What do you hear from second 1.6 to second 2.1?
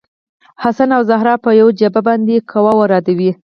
جعبه